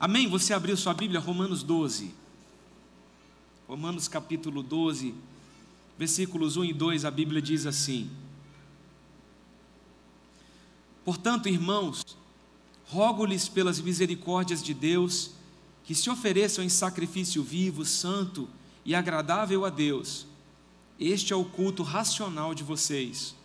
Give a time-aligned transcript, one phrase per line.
[0.00, 0.26] Amém?
[0.26, 2.14] Você abriu sua Bíblia, Romanos 12.
[3.68, 5.14] Romanos capítulo 12,
[5.98, 8.10] versículos 1 e 2, a Bíblia diz assim:
[11.04, 12.16] Portanto, irmãos,
[12.86, 15.32] rogo-lhes pelas misericórdias de Deus,
[15.84, 18.48] que se ofereçam em sacrifício vivo, santo
[18.86, 20.26] e agradável a Deus.
[20.98, 23.36] Este é o culto racional de vocês.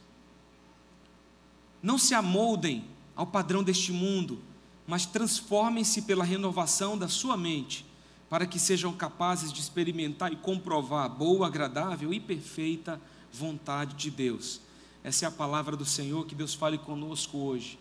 [1.83, 4.41] Não se amoldem ao padrão deste mundo,
[4.87, 7.85] mas transformem-se pela renovação da sua mente,
[8.29, 13.01] para que sejam capazes de experimentar e comprovar a boa, agradável e perfeita
[13.31, 14.61] vontade de Deus.
[15.03, 17.77] Essa é a palavra do Senhor, que Deus fale conosco hoje.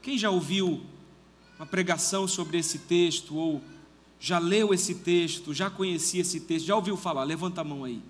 [0.00, 0.84] Quem já ouviu
[1.56, 3.62] uma pregação sobre esse texto, ou
[4.18, 7.24] já leu esse texto, já conhecia esse texto, já ouviu falar?
[7.24, 8.02] Levanta a mão aí.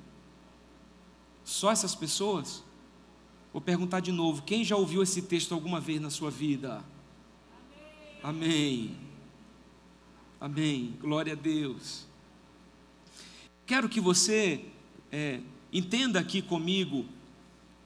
[1.45, 2.63] Só essas pessoas?
[3.53, 6.85] Vou perguntar de novo: quem já ouviu esse texto alguma vez na sua vida?
[8.23, 8.97] Amém.
[10.41, 10.97] Amém.
[11.01, 12.07] Glória a Deus.
[13.67, 14.65] Quero que você
[15.11, 15.41] é,
[15.73, 17.05] entenda aqui comigo,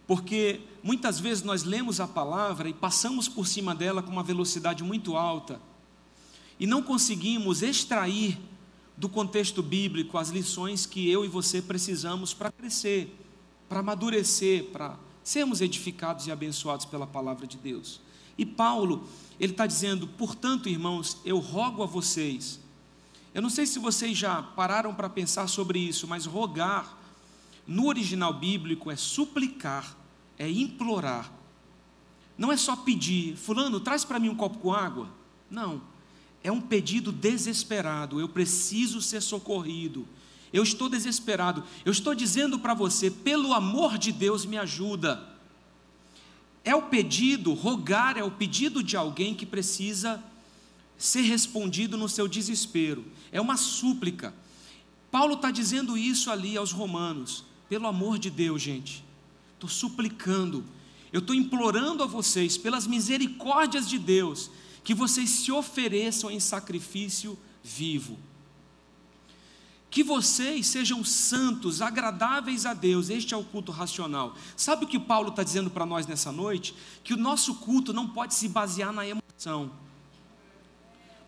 [0.07, 4.85] porque muitas vezes nós lemos a palavra e passamos por cima dela com uma velocidade
[4.85, 5.59] muito alta
[6.61, 8.39] e não conseguimos extrair
[8.95, 13.15] do contexto bíblico as lições que eu e você precisamos para crescer,
[13.71, 18.01] para amadurecer, para sermos edificados e abençoados pela palavra de Deus.
[18.39, 22.61] E Paulo, ele está dizendo: portanto, irmãos, eu rogo a vocês.
[23.35, 26.97] Eu não sei se vocês já pararam para pensar sobre isso, mas rogar,
[27.67, 29.97] no original bíblico, é suplicar,
[30.39, 31.31] é implorar.
[32.39, 35.11] Não é só pedir, Fulano, traz para mim um copo com água.
[35.51, 35.83] Não.
[36.43, 38.21] É um pedido desesperado.
[38.21, 40.07] Eu preciso ser socorrido.
[40.53, 41.65] Eu estou desesperado.
[41.85, 45.36] Eu estou dizendo para você, pelo amor de Deus, me ajuda.
[46.67, 50.21] É o pedido, rogar é o pedido de alguém que precisa
[50.99, 53.05] ser respondido no seu desespero.
[53.31, 54.35] É uma súplica.
[55.09, 57.45] Paulo está dizendo isso ali aos romanos.
[57.69, 59.05] Pelo amor de Deus, gente,
[59.55, 60.65] estou suplicando,
[61.13, 64.51] eu estou implorando a vocês, pelas misericórdias de Deus,
[64.83, 68.19] que vocês se ofereçam em sacrifício vivo
[69.97, 74.37] que vocês sejam santos, agradáveis a Deus, este é o culto racional.
[74.55, 76.75] Sabe o que Paulo está dizendo para nós nessa noite?
[77.03, 79.71] Que o nosso culto não pode se basear na emoção.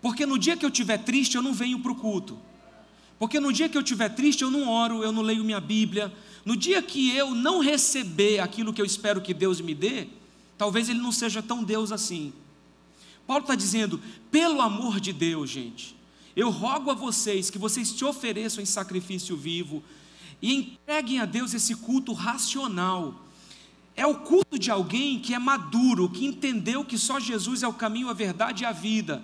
[0.03, 2.39] Porque no dia que eu estiver triste, eu não venho para o culto.
[3.19, 6.15] Porque no dia que eu estiver triste, eu não oro, eu não leio minha Bíblia.
[6.45, 10.09] No dia que eu não receber aquilo que eu espero que Deus me dê,
[10.59, 12.35] talvez Ele não seja tão Deus assim.
[13.27, 13.99] Paulo está dizendo,
[14.31, 15.97] pelo amor de Deus, gente,
[16.39, 19.83] eu rogo a vocês que vocês se ofereçam em sacrifício vivo
[20.41, 23.27] e entreguem a Deus esse culto racional.
[23.97, 27.73] É o culto de alguém que é maduro, que entendeu que só Jesus é o
[27.73, 29.21] caminho, a verdade e a vida.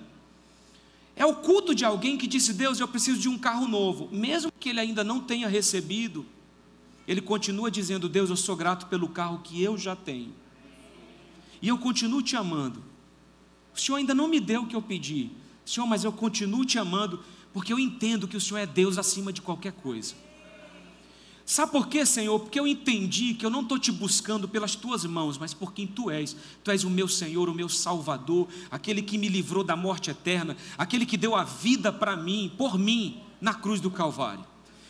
[1.14, 4.50] É o culto de alguém que disse: Deus, eu preciso de um carro novo, mesmo
[4.50, 6.26] que ele ainda não tenha recebido,
[7.06, 10.34] ele continua dizendo: Deus, eu sou grato pelo carro que eu já tenho,
[11.62, 12.82] e eu continuo te amando.
[13.72, 15.30] O Senhor ainda não me deu o que eu pedi,
[15.64, 19.32] Senhor, mas eu continuo te amando, porque eu entendo que o Senhor é Deus acima
[19.32, 20.14] de qualquer coisa.
[21.46, 22.40] Sabe por quê, Senhor?
[22.40, 25.86] Porque eu entendi que eu não estou te buscando pelas tuas mãos, mas por quem
[25.86, 26.34] tu és.
[26.62, 30.56] Tu és o meu Senhor, o meu Salvador, aquele que me livrou da morte eterna,
[30.78, 34.44] aquele que deu a vida para mim, por mim, na cruz do Calvário.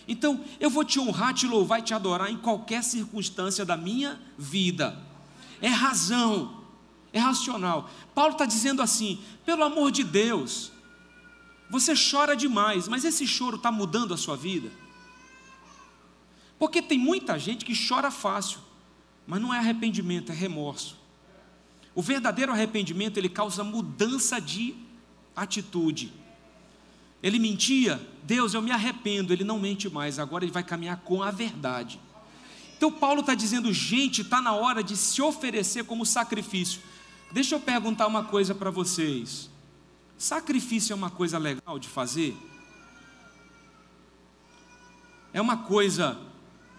[0.07, 4.21] Então, eu vou te honrar, te louvar e te adorar em qualquer circunstância da minha
[4.39, 4.97] vida.
[5.61, 6.64] É razão,
[7.15, 7.89] é racional.
[8.15, 10.73] Paulo está dizendo assim: pelo amor de Deus,
[11.71, 14.71] você chora demais, mas esse choro está mudando a sua vida?
[16.59, 18.59] Porque tem muita gente que chora fácil,
[19.27, 20.99] mas não é arrependimento, é remorso.
[21.95, 24.75] O verdadeiro arrependimento ele causa mudança de
[25.37, 26.13] atitude.
[27.23, 31.23] Ele mentia, Deus, eu me arrependo, ele não mente mais, agora ele vai caminhar com
[31.23, 32.01] a verdade.
[32.77, 36.83] Então Paulo está dizendo, gente, está na hora de se oferecer como sacrifício.
[37.35, 39.51] Deixa eu perguntar uma coisa para vocês:
[40.17, 42.37] sacrifício é uma coisa legal de fazer?
[45.33, 46.17] É uma coisa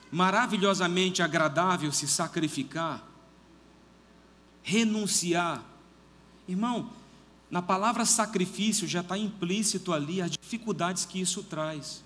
[0.10, 3.04] maravilhosamente agradável se sacrificar?
[4.64, 5.62] Renunciar?
[6.48, 6.90] Irmão,
[7.52, 12.02] na palavra sacrifício já está implícito ali as dificuldades que isso traz.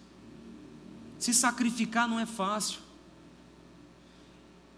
[1.19, 2.79] Se sacrificar não é fácil.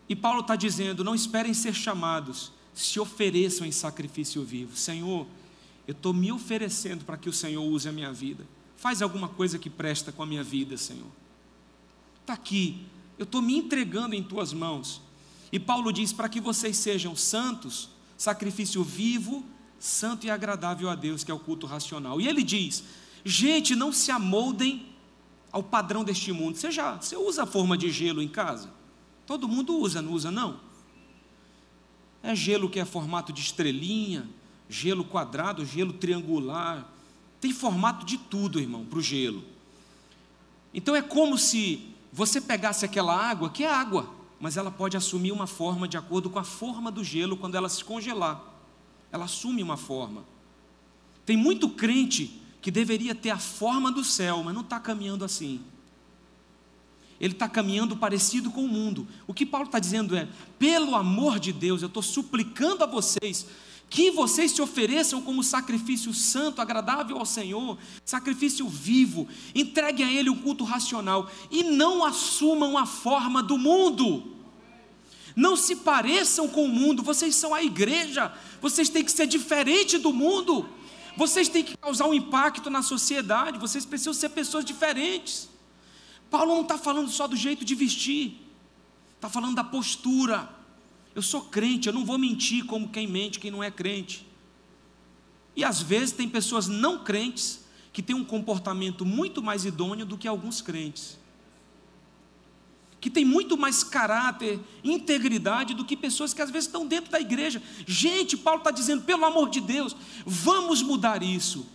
[0.09, 4.75] E Paulo está dizendo: não esperem ser chamados, se ofereçam em sacrifício vivo.
[4.75, 5.27] Senhor,
[5.87, 8.45] eu estou me oferecendo para que o Senhor use a minha vida.
[8.77, 11.11] Faz alguma coisa que presta com a minha vida, Senhor.
[12.21, 12.85] Está aqui,
[13.17, 15.01] eu estou me entregando em tuas mãos.
[15.51, 19.43] E Paulo diz: para que vocês sejam santos, sacrifício vivo,
[19.79, 22.21] santo e agradável a Deus, que é o culto racional.
[22.21, 22.83] E ele diz:
[23.25, 24.87] gente, não se amoldem
[25.51, 26.57] ao padrão deste mundo.
[26.57, 28.71] Você já você usa a forma de gelo em casa?
[29.25, 30.59] Todo mundo usa, não usa não?
[32.23, 34.27] É gelo que é formato de estrelinha,
[34.69, 36.87] gelo quadrado, gelo triangular.
[37.39, 39.43] Tem formato de tudo, irmão, para o gelo.
[40.73, 44.09] Então é como se você pegasse aquela água, que é água,
[44.39, 47.69] mas ela pode assumir uma forma de acordo com a forma do gelo quando ela
[47.69, 48.41] se congelar.
[49.11, 50.23] Ela assume uma forma.
[51.25, 55.61] Tem muito crente que deveria ter a forma do céu, mas não está caminhando assim.
[57.21, 59.07] Ele está caminhando parecido com o mundo.
[59.27, 60.27] O que Paulo está dizendo é:
[60.57, 63.45] pelo amor de Deus, eu estou suplicando a vocês
[63.91, 70.31] que vocês se ofereçam como sacrifício santo, agradável ao Senhor, sacrifício vivo, entreguem a Ele
[70.31, 74.23] um culto racional e não assumam a forma do mundo.
[75.35, 79.97] Não se pareçam com o mundo, vocês são a igreja, vocês têm que ser diferente
[79.99, 80.67] do mundo,
[81.15, 85.50] vocês têm que causar um impacto na sociedade, vocês precisam ser pessoas diferentes.
[86.31, 88.41] Paulo não está falando só do jeito de vestir,
[89.15, 90.49] está falando da postura.
[91.13, 94.25] Eu sou crente, eu não vou mentir como quem mente, quem não é crente.
[95.55, 100.17] E às vezes tem pessoas não crentes que têm um comportamento muito mais idôneo do
[100.17, 101.19] que alguns crentes
[103.01, 107.19] que tem muito mais caráter, integridade do que pessoas que às vezes estão dentro da
[107.19, 107.59] igreja.
[107.87, 111.65] Gente, Paulo está dizendo, pelo amor de Deus, vamos mudar isso.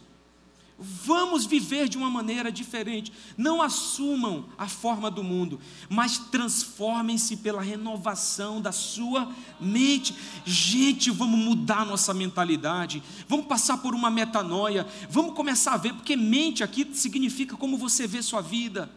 [0.79, 3.13] Vamos viver de uma maneira diferente.
[3.37, 5.59] Não assumam a forma do mundo,
[5.89, 10.15] mas transformem-se pela renovação da sua mente.
[10.45, 13.03] Gente, vamos mudar nossa mentalidade.
[13.27, 14.87] Vamos passar por uma metanoia.
[15.09, 18.91] Vamos começar a ver, porque mente aqui significa como você vê sua vida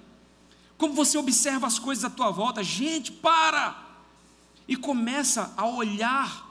[0.80, 2.64] como você observa as coisas à tua volta.
[2.64, 3.86] Gente, para!
[4.66, 6.50] E começa a olhar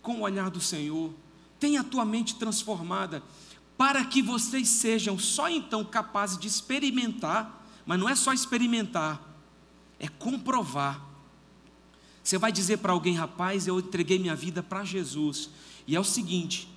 [0.00, 1.12] com o olhar do Senhor.
[1.60, 3.22] Tenha a tua mente transformada,
[3.76, 9.20] para que vocês sejam só então capazes de experimentar, mas não é só experimentar,
[9.98, 11.04] é comprovar.
[12.22, 15.50] Você vai dizer para alguém, rapaz, eu entreguei minha vida para Jesus.
[15.86, 16.68] E é o seguinte: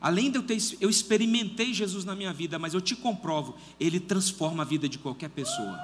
[0.00, 4.00] além de eu ter, eu experimentei Jesus na minha vida, mas eu te comprovo, ele
[4.00, 5.78] transforma a vida de qualquer pessoa.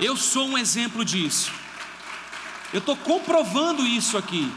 [0.00, 1.52] Eu sou um exemplo disso.
[2.72, 4.50] Eu estou comprovando isso aqui.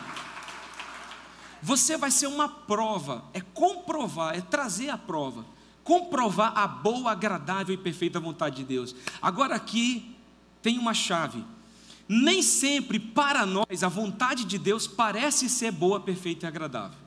[1.62, 5.46] Você vai ser uma prova, é comprovar, é trazer a prova,
[5.84, 8.96] comprovar a boa, agradável e perfeita vontade de Deus.
[9.22, 10.16] Agora aqui
[10.62, 11.44] tem uma chave.
[12.08, 16.98] Nem sempre para nós a vontade de Deus parece ser boa, perfeita e agradável.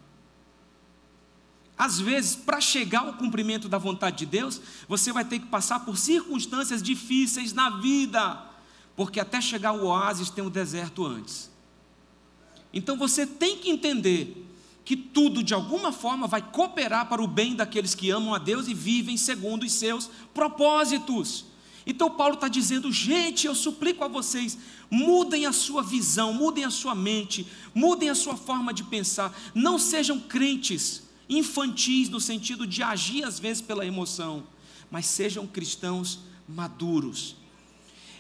[1.77, 5.81] Às vezes, para chegar ao cumprimento da vontade de Deus, você vai ter que passar
[5.81, 8.41] por circunstâncias difíceis na vida,
[8.95, 11.52] porque até chegar ao oásis tem um deserto antes.
[12.73, 14.47] Então você tem que entender
[14.85, 18.67] que tudo de alguma forma vai cooperar para o bem daqueles que amam a Deus
[18.67, 21.45] e vivem segundo os seus propósitos.
[21.87, 24.59] Então Paulo está dizendo, gente, eu suplico a vocês,
[24.91, 29.79] mudem a sua visão, mudem a sua mente, mudem a sua forma de pensar, não
[29.79, 34.45] sejam crentes infantis no sentido de agir às vezes pela emoção,
[34.91, 37.37] mas sejam cristãos maduros.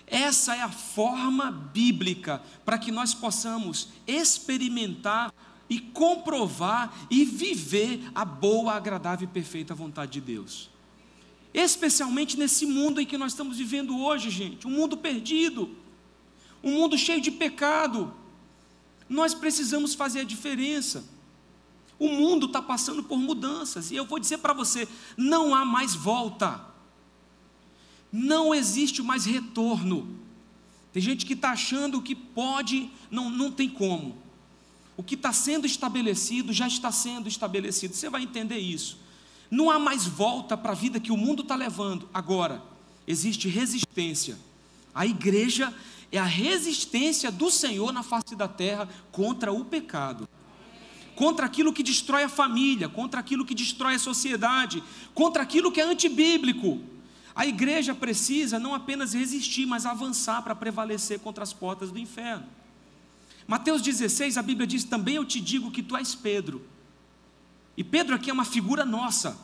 [0.06, 5.32] Essa é a forma bíblica para que nós possamos experimentar
[5.68, 10.68] e comprovar e viver a boa, agradável e perfeita vontade de Deus.
[11.54, 15.70] Especialmente nesse mundo em que nós estamos vivendo hoje, gente, um mundo perdido,
[16.62, 18.12] um mundo cheio de pecado.
[19.08, 21.04] Nós precisamos fazer a diferença.
[21.98, 25.94] O mundo está passando por mudanças, e eu vou dizer para você: não há mais
[25.94, 26.71] volta,
[28.12, 30.18] não existe mais retorno.
[30.92, 34.18] Tem gente que está achando que pode, não, não tem como.
[34.96, 38.98] O que está sendo estabelecido já está sendo estabelecido, você vai entender isso.
[39.50, 42.08] Não há mais volta para a vida que o mundo está levando.
[42.12, 42.62] Agora,
[43.06, 44.38] existe resistência.
[44.94, 45.72] A igreja
[46.10, 50.28] é a resistência do Senhor na face da terra contra o pecado
[51.14, 54.82] contra aquilo que destrói a família, contra aquilo que destrói a sociedade,
[55.14, 56.80] contra aquilo que é antibíblico.
[57.34, 62.46] A igreja precisa não apenas resistir, mas avançar para prevalecer contra as portas do inferno.
[63.46, 66.64] Mateus 16, a Bíblia diz: Também eu te digo que tu és Pedro.
[67.76, 69.38] E Pedro aqui é uma figura nossa.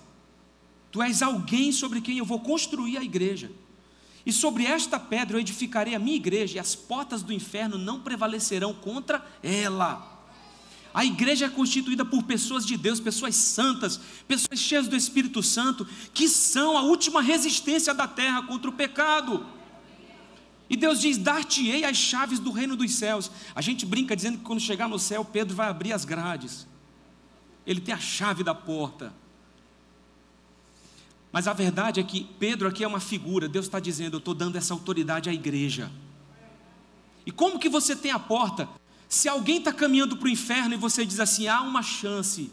[0.91, 3.51] Tu és alguém sobre quem eu vou construir a igreja.
[4.25, 8.01] E sobre esta pedra eu edificarei a minha igreja, e as portas do inferno não
[8.01, 10.18] prevalecerão contra ela.
[10.93, 15.87] A igreja é constituída por pessoas de Deus, pessoas santas, pessoas cheias do Espírito Santo,
[16.15, 19.47] que são a última resistência da terra contra o pecado.
[20.71, 23.31] E Deus diz: Dar-te-ei as chaves do reino dos céus.
[23.55, 26.67] A gente brinca dizendo que quando chegar no céu, Pedro vai abrir as grades.
[27.67, 29.13] ele tem a chave da porta.
[31.31, 34.35] Mas a verdade é que Pedro aqui é uma figura, Deus está dizendo: eu estou
[34.35, 35.91] dando essa autoridade à igreja.
[37.27, 38.69] E como que você tem a porta?
[39.09, 42.51] Se alguém está caminhando para o inferno e você diz assim: há uma chance,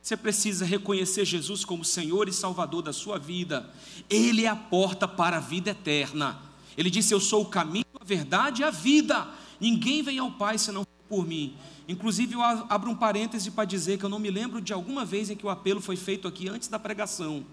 [0.00, 3.68] você precisa reconhecer Jesus como Senhor e Salvador da sua vida.
[4.08, 6.40] Ele é a porta para a vida eterna.
[6.76, 9.26] Ele disse: Eu sou o caminho, a verdade e a vida.
[9.58, 11.56] Ninguém vem ao Pai senão por mim.
[11.88, 15.28] Inclusive, eu abro um parêntese para dizer que eu não me lembro de alguma vez
[15.28, 17.44] em que o apelo foi feito aqui antes da pregação.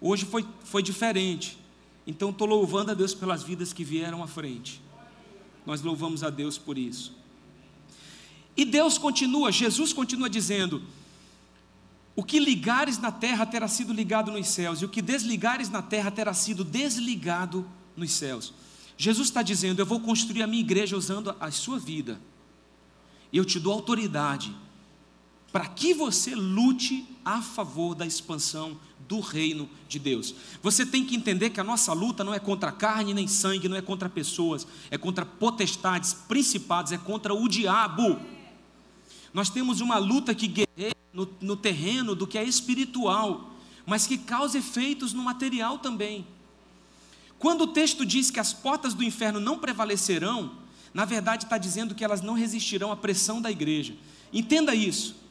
[0.00, 1.58] Hoje foi, foi diferente.
[2.06, 4.82] Então, estou louvando a Deus pelas vidas que vieram à frente.
[5.66, 7.16] Nós louvamos a Deus por isso.
[8.56, 10.82] E Deus continua, Jesus continua dizendo:
[12.14, 15.82] O que ligares na terra terá sido ligado nos céus, e o que desligares na
[15.82, 18.52] terra terá sido desligado nos céus.
[18.96, 22.20] Jesus está dizendo: Eu vou construir a minha igreja usando a sua vida,
[23.32, 24.54] e eu te dou autoridade
[25.54, 30.34] para que você lute a favor da expansão do reino de Deus.
[30.60, 33.76] Você tem que entender que a nossa luta não é contra carne nem sangue, não
[33.76, 38.18] é contra pessoas, é contra potestades, principados, é contra o diabo.
[39.32, 43.54] Nós temos uma luta que guerreia no, no terreno do que é espiritual,
[43.86, 46.26] mas que causa efeitos no material também.
[47.38, 50.50] Quando o texto diz que as portas do inferno não prevalecerão,
[50.92, 53.94] na verdade está dizendo que elas não resistirão à pressão da igreja.
[54.32, 55.22] Entenda isso.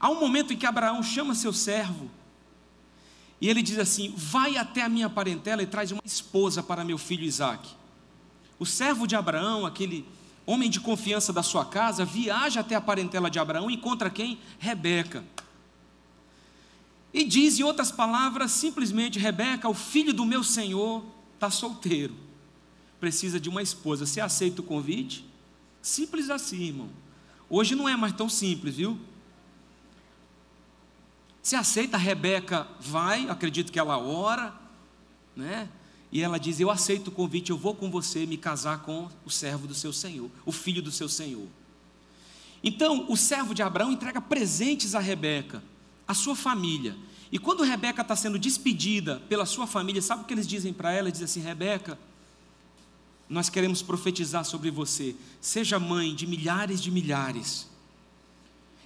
[0.00, 2.10] Há um momento em que Abraão chama seu servo
[3.40, 6.98] e ele diz assim: Vai até a minha parentela e traz uma esposa para meu
[6.98, 7.70] filho Isaque.
[8.58, 10.06] O servo de Abraão, aquele
[10.44, 14.38] homem de confiança da sua casa, viaja até a parentela de Abraão e encontra quem?
[14.58, 15.24] Rebeca.
[17.12, 21.02] E diz, em outras palavras, simplesmente: Rebeca, o filho do meu senhor,
[21.34, 22.14] está solteiro,
[23.00, 24.04] precisa de uma esposa.
[24.04, 25.24] Você aceita o convite?
[25.80, 26.90] Simples assim, irmão.
[27.48, 29.00] Hoje não é mais tão simples, viu?
[31.50, 34.54] Você aceita, a Rebeca vai, acredito que ela ora,
[35.34, 35.68] né?
[36.12, 39.30] E ela diz: Eu aceito o convite, eu vou com você me casar com o
[39.30, 41.48] servo do seu senhor, o filho do seu senhor.
[42.62, 45.60] Então, o servo de Abraão entrega presentes a Rebeca,
[46.06, 46.96] a sua família.
[47.32, 50.92] E quando Rebeca está sendo despedida pela sua família, sabe o que eles dizem para
[50.92, 51.10] ela?
[51.10, 51.98] Dizem assim: Rebeca,
[53.28, 55.16] nós queremos profetizar sobre você.
[55.40, 57.68] Seja mãe de milhares de milhares.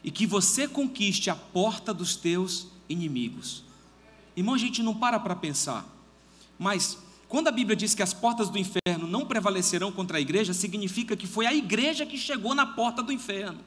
[0.04, 3.64] E que você conquiste a porta dos teus inimigos.
[4.37, 5.87] Irmão, a gente não para para pensar.
[6.58, 10.52] Mas quando a Bíblia diz que as portas do inferno não prevalecerão contra a igreja,
[10.52, 13.61] significa que foi a igreja que chegou na porta do inferno.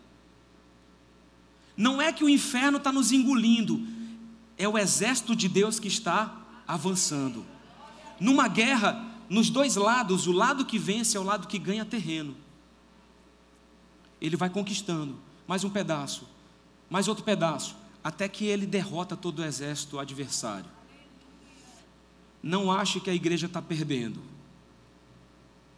[1.76, 3.86] Não é que o inferno está nos engolindo,
[4.58, 6.36] é o exército de Deus que está
[6.68, 7.46] avançando.
[8.20, 12.36] Numa guerra, nos dois lados, o lado que vence é o lado que ganha terreno.
[14.20, 16.28] Ele vai conquistando mais um pedaço,
[16.90, 20.78] mais outro pedaço, até que ele derrota todo o exército adversário
[22.42, 24.22] não ache que a igreja está perdendo.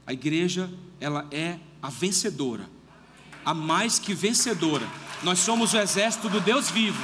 [0.05, 2.69] A igreja, ela é a vencedora,
[3.45, 4.87] a mais que vencedora.
[5.23, 7.03] Nós somos o exército do Deus vivo.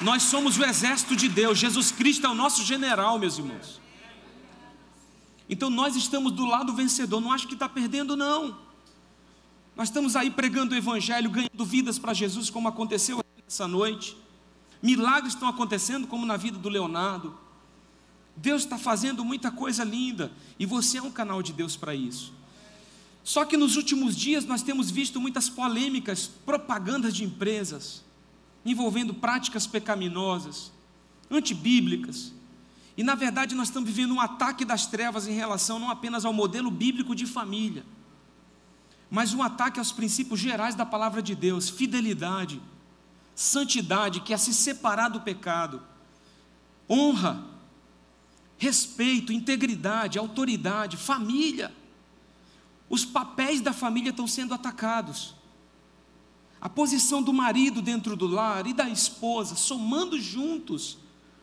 [0.00, 1.58] Nós somos o exército de Deus.
[1.58, 3.80] Jesus Cristo é o nosso general, meus irmãos.
[5.48, 7.20] Então nós estamos do lado vencedor.
[7.20, 8.67] Não acho que está perdendo, não.
[9.78, 14.16] Nós estamos aí pregando o Evangelho, ganhando vidas para Jesus, como aconteceu essa noite.
[14.82, 17.38] Milagres estão acontecendo, como na vida do Leonardo.
[18.36, 22.32] Deus está fazendo muita coisa linda e você é um canal de Deus para isso.
[23.22, 28.02] Só que nos últimos dias nós temos visto muitas polêmicas, propagandas de empresas,
[28.64, 30.72] envolvendo práticas pecaminosas,
[31.30, 32.32] antibíblicas.
[32.96, 36.32] E na verdade nós estamos vivendo um ataque das trevas em relação não apenas ao
[36.32, 37.84] modelo bíblico de família,
[39.10, 42.60] mas um ataque aos princípios gerais da palavra de Deus, fidelidade,
[43.34, 45.82] santidade, que é se separar do pecado,
[46.88, 47.44] honra,
[48.58, 51.72] respeito, integridade, autoridade, família.
[52.90, 55.34] Os papéis da família estão sendo atacados.
[56.60, 60.98] A posição do marido dentro do lar e da esposa, somando juntos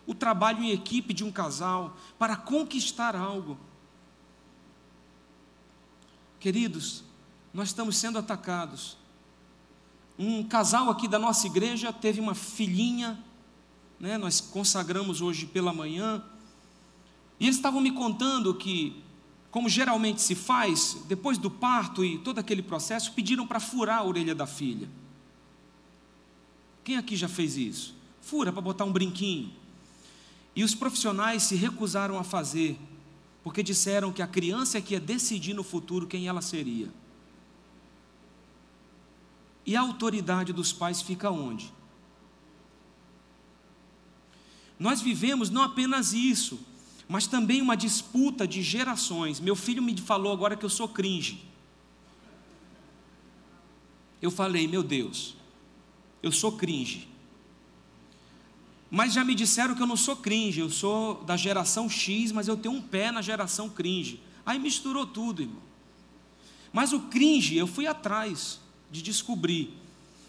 [0.06, 3.58] o trabalho em equipe de um casal para conquistar algo.
[6.40, 7.05] Queridos,
[7.56, 8.98] nós estamos sendo atacados
[10.18, 13.20] um casal aqui da nossa igreja teve uma filhinha,
[14.00, 16.24] né, nós consagramos hoje pela manhã,
[17.40, 19.04] e eles estavam me contando que,
[19.52, 24.04] como geralmente se faz, depois do parto e todo aquele processo, pediram para furar a
[24.04, 24.90] orelha da filha.
[26.84, 27.96] Quem aqui já fez isso?
[28.22, 29.52] Fura para botar um brinquinho.
[30.56, 32.80] E os profissionais se recusaram a fazer,
[33.44, 36.90] porque disseram que a criança é que ia decidir no futuro quem ela seria.
[39.66, 41.74] E a autoridade dos pais fica onde?
[44.78, 46.60] Nós vivemos não apenas isso,
[47.08, 49.40] mas também uma disputa de gerações.
[49.40, 51.44] Meu filho me falou agora que eu sou cringe.
[54.22, 55.36] Eu falei, meu Deus,
[56.22, 57.08] eu sou cringe.
[58.90, 62.48] Mas já me disseram que eu não sou cringe, eu sou da geração X, mas
[62.48, 64.22] eu tenho um pé na geração cringe.
[64.46, 65.62] Aí misturou tudo, irmão.
[66.72, 68.60] Mas o cringe, eu fui atrás
[68.92, 69.74] de descobrir.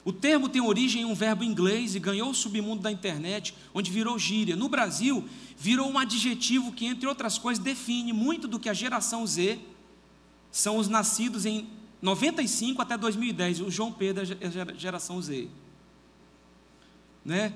[0.05, 3.91] O termo tem origem em um verbo inglês e ganhou o submundo da internet, onde
[3.91, 4.55] virou gíria.
[4.55, 9.27] No Brasil, virou um adjetivo que, entre outras coisas, define muito do que a geração
[9.27, 9.59] Z
[10.53, 11.69] são os nascidos em
[12.01, 13.63] 95 até 2010.
[13.63, 15.49] O João Pedro é geração Z.
[17.25, 17.53] Né?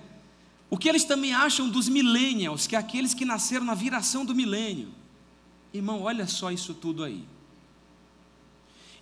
[0.68, 4.34] O que eles também acham dos millennials, que é aqueles que nasceram na viração do
[4.34, 4.88] milênio.
[5.72, 7.24] Irmão, olha só isso tudo aí.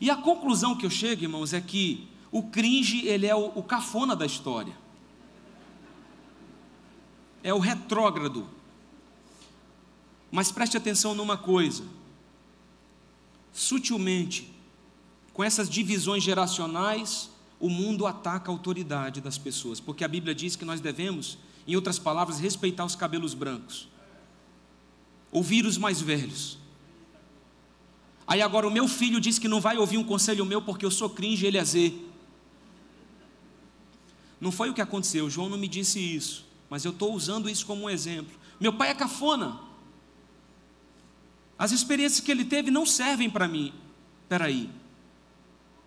[0.01, 3.63] E a conclusão que eu chego, irmãos, é que o cringe, ele é o, o
[3.63, 4.77] cafona da história.
[7.43, 8.49] É o retrógrado.
[10.31, 11.85] Mas preste atenção numa coisa.
[13.53, 14.53] Sutilmente,
[15.33, 20.55] com essas divisões geracionais, o mundo ataca a autoridade das pessoas, porque a Bíblia diz
[20.55, 21.39] que nós devemos
[21.69, 23.89] em outras palavras, respeitar os cabelos brancos,
[25.31, 26.57] ouvir os mais velhos.
[28.29, 30.91] Aí agora o meu filho diz que não vai ouvir um conselho meu porque eu
[30.91, 31.95] sou cringe ele é Z.
[34.41, 37.67] Não foi o que aconteceu, João não me disse isso, mas eu estou usando isso
[37.67, 38.39] como um exemplo.
[38.61, 39.59] Meu pai é cafona.
[41.59, 43.73] As experiências que ele teve não servem para mim.
[44.23, 44.71] Espera aí.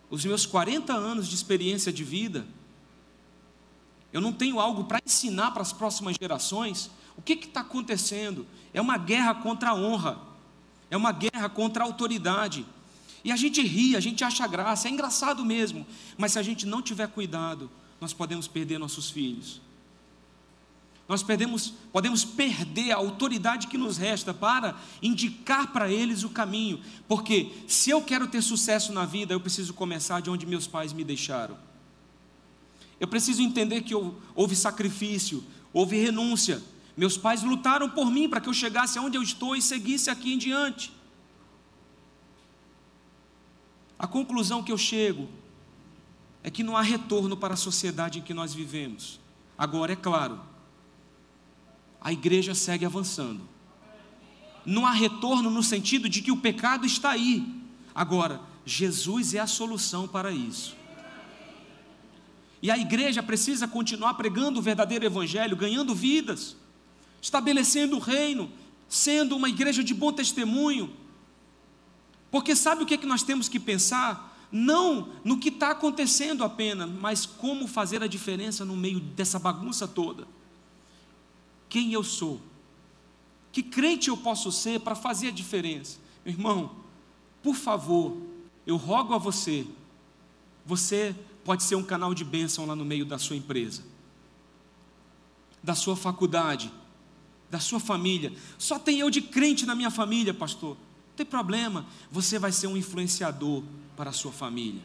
[0.09, 2.45] Os meus 40 anos de experiência de vida
[4.11, 8.45] eu não tenho algo para ensinar para as próximas gerações, o que está acontecendo?
[8.73, 10.19] É uma guerra contra a honra,
[10.91, 12.65] é uma guerra contra a autoridade.
[13.23, 16.65] E a gente ri, a gente acha graça, é engraçado mesmo, mas se a gente
[16.67, 19.61] não tiver cuidado, nós podemos perder nossos filhos.
[21.07, 26.79] Nós perdemos, podemos perder a autoridade que nos resta para indicar para eles o caminho,
[27.07, 30.93] porque se eu quero ter sucesso na vida, eu preciso começar de onde meus pais
[30.93, 31.57] me deixaram.
[32.99, 33.93] Eu preciso entender que
[34.35, 36.61] houve sacrifício, houve renúncia.
[37.01, 40.33] Meus pais lutaram por mim para que eu chegasse aonde eu estou e seguisse aqui
[40.33, 40.93] em diante.
[43.97, 45.27] A conclusão que eu chego
[46.43, 49.19] é que não há retorno para a sociedade em que nós vivemos.
[49.57, 50.39] Agora, é claro,
[51.99, 53.49] a igreja segue avançando.
[54.63, 57.63] Não há retorno no sentido de que o pecado está aí.
[57.95, 60.75] Agora, Jesus é a solução para isso.
[62.61, 66.60] E a igreja precisa continuar pregando o verdadeiro evangelho, ganhando vidas,
[67.21, 68.51] estabelecendo o reino,
[68.89, 70.91] sendo uma igreja de bom testemunho.
[72.31, 74.29] Porque sabe o que, é que nós temos que pensar?
[74.51, 79.87] Não no que está acontecendo apenas, mas como fazer a diferença no meio dessa bagunça
[79.87, 80.27] toda.
[81.69, 82.41] Quem eu sou?
[83.51, 85.99] Que crente eu posso ser para fazer a diferença?
[86.25, 86.75] Meu irmão,
[87.41, 88.17] por favor,
[88.65, 89.65] eu rogo a você,
[90.65, 93.83] você pode ser um canal de bênção lá no meio da sua empresa,
[95.63, 96.71] da sua faculdade,
[97.51, 98.31] da sua família.
[98.57, 100.77] Só tem eu de crente na minha família, pastor.
[101.09, 103.61] Não tem problema, você vai ser um influenciador
[103.95, 104.81] para a sua família.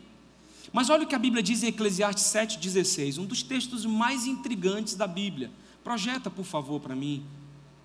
[0.72, 4.96] Mas olha o que a Bíblia diz em Eclesiastes 7,16, um dos textos mais intrigantes
[4.96, 5.50] da Bíblia.
[5.84, 7.24] Projeta, por favor, para mim.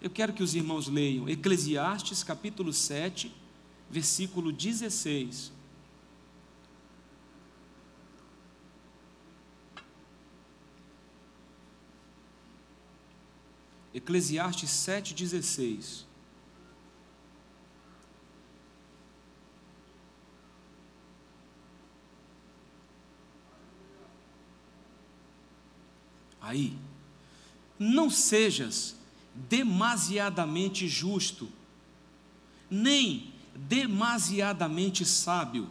[0.01, 1.29] Eu quero que os irmãos leiam.
[1.29, 3.31] Eclesiastes capítulo 7,
[3.89, 5.51] versículo 16.
[14.01, 16.05] Eclesiastes 7,16.
[26.41, 26.75] Aí,
[27.77, 28.95] não sejas
[29.35, 31.47] demasiadamente justo,
[32.69, 35.69] nem demasiadamente sábio,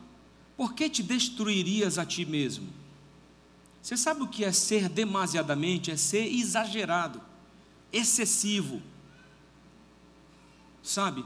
[0.57, 2.69] porque te destruirias a ti mesmo.
[3.83, 5.91] Você sabe o que é ser demasiadamente?
[5.91, 7.30] É ser exagerado
[7.93, 8.83] excessivo.
[10.83, 11.25] Sabe?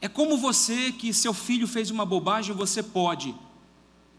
[0.00, 3.34] É como você que seu filho fez uma bobagem, você pode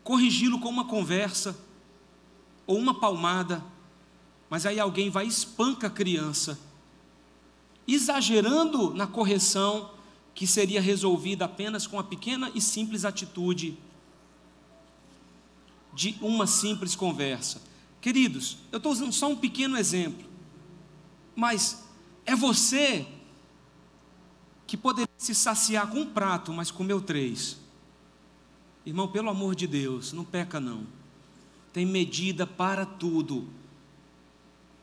[0.03, 1.55] corrigi-lo com uma conversa
[2.65, 3.63] ou uma palmada,
[4.49, 6.59] mas aí alguém vai e espanca a criança,
[7.87, 9.91] exagerando na correção
[10.33, 13.77] que seria resolvida apenas com a pequena e simples atitude
[15.93, 17.61] de uma simples conversa.
[18.01, 20.28] Queridos, eu estou usando só um pequeno exemplo
[21.39, 21.83] mas
[22.25, 23.07] é você
[24.67, 27.57] que poderia se saciar com um prato, mas comeu três.
[28.85, 30.85] Irmão, pelo amor de Deus, não peca não.
[31.71, 33.47] tem medida para tudo.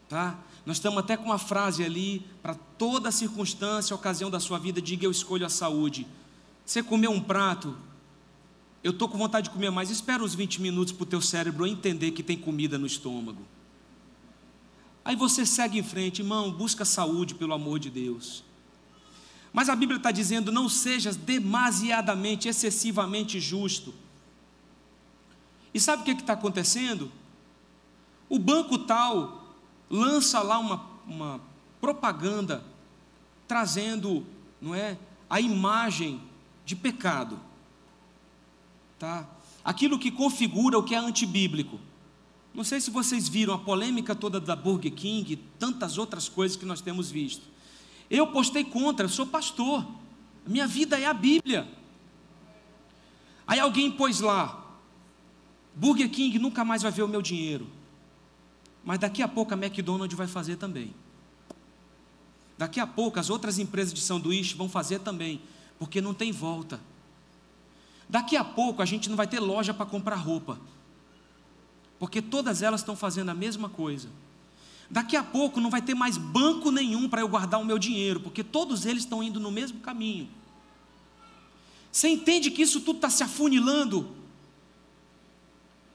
[0.09, 0.39] Tá?
[0.65, 5.05] Nós estamos até com uma frase ali, para toda circunstância, ocasião da sua vida, diga
[5.05, 6.07] eu escolho a saúde.
[6.65, 7.77] Você comeu um prato,
[8.83, 11.67] eu estou com vontade de comer mais, espera uns 20 minutos para o teu cérebro
[11.67, 13.45] entender que tem comida no estômago.
[15.07, 18.43] Aí você segue em frente, irmão, busca saúde, pelo amor de Deus.
[19.53, 23.95] Mas a Bíblia está dizendo: não sejas demasiadamente, excessivamente justo.
[25.73, 27.13] E sabe o que está acontecendo?
[28.29, 29.55] O banco tal
[29.89, 31.41] lança lá uma, uma
[31.81, 32.65] propaganda
[33.47, 34.27] trazendo,
[34.61, 34.99] não é,
[35.31, 36.21] a imagem
[36.65, 37.39] de pecado,
[38.99, 39.25] tá?
[39.65, 41.79] Aquilo que configura o que é antibíblico.
[42.57, 46.57] Não sei se vocês viram a polêmica toda da Burger King e tantas outras coisas
[46.57, 47.43] que nós temos visto.
[48.09, 49.87] Eu postei contra, eu sou pastor.
[50.47, 51.69] Minha vida é a Bíblia.
[53.47, 54.75] Aí alguém pôs lá:
[55.75, 57.67] Burger King nunca mais vai ver o meu dinheiro.
[58.83, 60.95] Mas daqui a pouco a McDonald's vai fazer também.
[62.57, 65.43] Daqui a pouco as outras empresas de sanduíche vão fazer também,
[65.79, 66.81] porque não tem volta.
[68.09, 70.59] Daqui a pouco a gente não vai ter loja para comprar roupa
[71.99, 74.09] porque todas elas estão fazendo a mesma coisa.
[74.91, 78.21] Daqui a pouco não vai ter mais banco nenhum para eu guardar o meu dinheiro,
[78.21, 80.29] porque todos eles estão indo no mesmo caminho.
[81.91, 84.15] Você entende que isso tudo está se afunilando?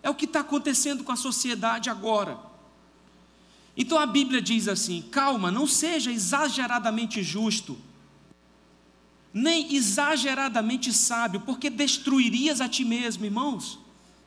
[0.03, 2.39] É o que está acontecendo com a sociedade agora.
[3.77, 7.77] Então a Bíblia diz assim: calma, não seja exageradamente justo,
[9.33, 13.79] nem exageradamente sábio, porque destruirias a ti mesmo, irmãos.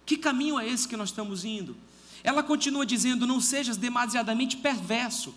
[0.06, 1.76] Que caminho é esse que nós estamos indo?
[2.22, 5.34] Ela continua dizendo: Não sejas demasiadamente perverso,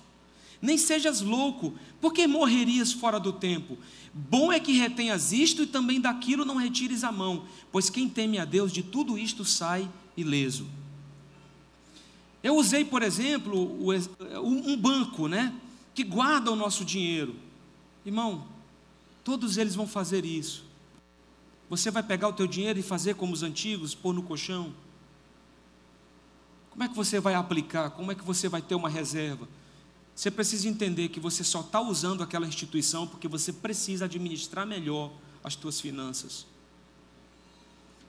[0.62, 3.78] nem sejas louco, porque morrerias fora do tempo.
[4.14, 8.40] Bom é que retenhas isto e também daquilo não retires a mão, pois quem teme
[8.40, 10.68] a Deus de tudo isto sai ileso.
[12.42, 13.78] Eu usei, por exemplo,
[14.42, 15.54] um banco, né,
[15.94, 17.36] que guarda o nosso dinheiro.
[18.06, 18.48] Irmão,
[19.24, 20.67] todos eles vão fazer isso.
[21.70, 24.74] Você vai pegar o teu dinheiro e fazer como os antigos, pôr no colchão?
[26.70, 27.90] Como é que você vai aplicar?
[27.90, 29.48] Como é que você vai ter uma reserva?
[30.16, 35.12] Você precisa entender que você só está usando aquela instituição porque você precisa administrar melhor
[35.44, 36.46] as tuas finanças.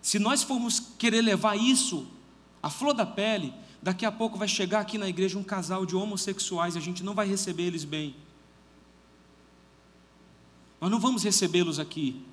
[0.00, 2.06] Se nós formos querer levar isso
[2.62, 5.96] à flor da pele, daqui a pouco vai chegar aqui na igreja um casal de
[5.96, 8.14] homossexuais e a gente não vai receber eles bem.
[10.80, 12.24] Nós não vamos recebê-los aqui.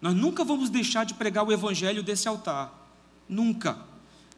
[0.00, 2.92] Nós nunca vamos deixar de pregar o evangelho desse altar,
[3.28, 3.78] nunca.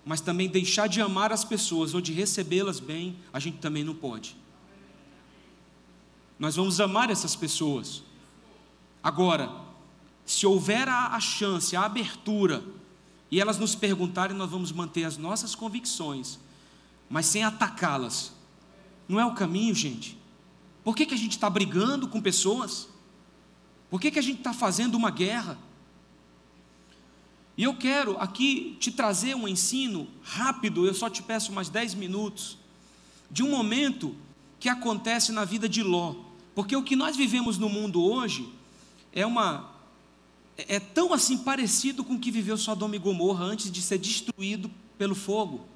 [0.05, 3.95] Mas também deixar de amar as pessoas ou de recebê-las bem, a gente também não
[3.95, 4.37] pode.
[6.39, 8.03] Nós vamos amar essas pessoas.
[9.03, 9.51] Agora,
[10.25, 12.65] se houver a, chance, a abertura,
[13.31, 16.39] e elas nos perguntarem, nós vamos manter as nossas convicções,
[17.09, 18.33] mas sem atacá-las.
[19.07, 20.19] Não é o caminho, gente.
[20.83, 22.89] Por que, que a gente está brigando com pessoas?
[23.91, 25.59] Por que, que a gente está fazendo uma guerra?
[27.57, 31.95] E eu quero aqui te trazer um ensino rápido, eu só te peço mais 10
[31.95, 32.57] minutos,
[33.31, 34.15] de um momento
[34.59, 36.15] que acontece na vida de Ló.
[36.55, 38.49] Porque o que nós vivemos no mundo hoje
[39.13, 39.69] é uma
[40.57, 44.71] é tão assim parecido com o que viveu Sodoma e Gomorra antes de ser destruído
[44.99, 45.67] pelo fogo.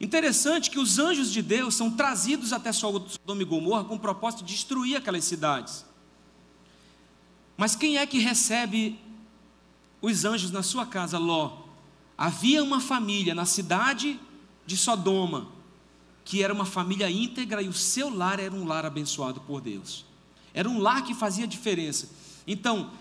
[0.00, 4.44] Interessante que os anjos de Deus são trazidos até Sodoma e Gomorra com o propósito
[4.44, 5.84] de destruir aquelas cidades.
[7.58, 8.96] Mas quem é que recebe
[10.00, 11.64] os anjos na sua casa, Ló?
[12.16, 14.18] Havia uma família na cidade
[14.64, 15.48] de Sodoma,
[16.24, 20.06] que era uma família íntegra e o seu lar era um lar abençoado por Deus.
[20.54, 22.08] Era um lar que fazia diferença.
[22.46, 22.92] Então,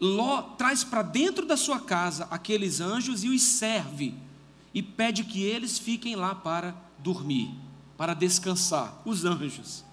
[0.00, 4.14] Ló traz para dentro da sua casa aqueles anjos e os serve
[4.72, 7.50] e pede que eles fiquem lá para dormir,
[7.96, 9.84] para descansar, os anjos.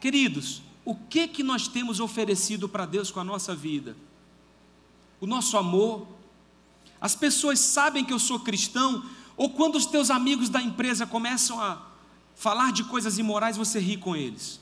[0.00, 3.96] Queridos, o que que nós temos oferecido para Deus com a nossa vida?
[5.20, 6.06] O nosso amor.
[7.00, 9.04] As pessoas sabem que eu sou cristão,
[9.36, 11.84] ou quando os teus amigos da empresa começam a
[12.36, 14.60] falar de coisas imorais, você ri com eles.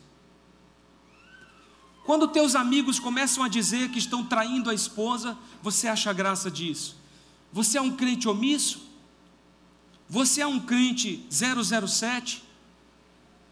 [2.06, 6.96] Quando teus amigos começam a dizer que estão traindo a esposa, você acha graça disso.
[7.52, 8.82] Você é um crente omisso?
[10.08, 12.42] Você é um crente 007?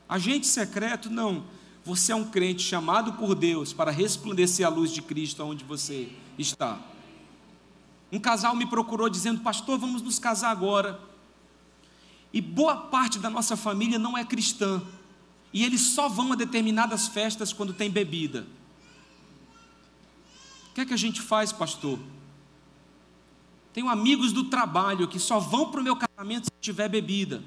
[0.08, 1.10] Agente secreto?
[1.10, 1.44] Não.
[1.84, 6.10] Você é um crente chamado por Deus para resplandecer a luz de Cristo onde você
[6.38, 6.80] está.
[8.10, 11.00] Um casal me procurou dizendo: Pastor, vamos nos casar agora.
[12.32, 14.80] E boa parte da nossa família não é cristã.
[15.52, 18.46] E eles só vão a determinadas festas quando tem bebida.
[20.70, 21.98] O que é que a gente faz, pastor?
[23.72, 27.42] Tenho amigos do trabalho que só vão para o meu casamento se tiver bebida.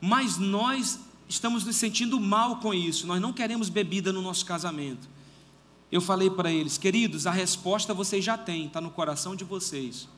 [0.00, 0.98] Mas nós
[1.30, 5.08] estamos nos sentindo mal com isso, nós não queremos bebida no nosso casamento.
[5.90, 10.08] Eu falei para eles, queridos, a resposta vocês já têm, está no coração de vocês.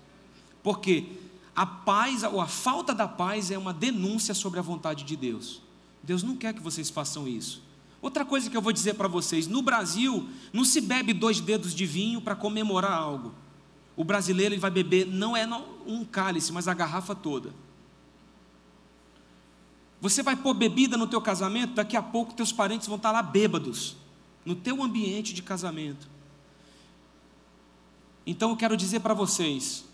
[0.63, 1.07] Porque
[1.55, 5.61] a paz, ou a falta da paz, é uma denúncia sobre a vontade de Deus.
[6.03, 7.63] Deus não quer que vocês façam isso.
[8.01, 11.75] Outra coisa que eu vou dizer para vocês: no Brasil, não se bebe dois dedos
[11.75, 13.35] de vinho para comemorar algo.
[13.95, 15.47] O brasileiro ele vai beber não é
[15.87, 17.55] um cálice, mas a garrafa toda.
[20.03, 23.23] Você vai pôr bebida no teu casamento, daqui a pouco teus parentes vão estar lá
[23.23, 23.97] bêbados,
[24.45, 26.07] no teu ambiente de casamento.
[28.27, 29.85] Então eu quero dizer para vocês,